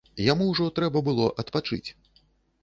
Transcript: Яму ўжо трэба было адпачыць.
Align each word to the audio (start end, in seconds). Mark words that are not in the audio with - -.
Яму 0.27 0.45
ўжо 0.51 0.65
трэба 0.79 1.03
было 1.09 1.27
адпачыць. 1.45 1.85